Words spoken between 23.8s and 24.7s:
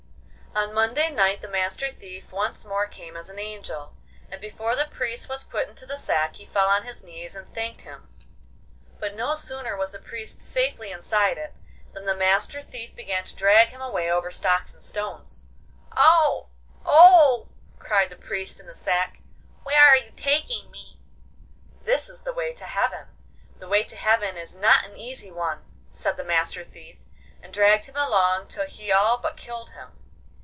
to heaven is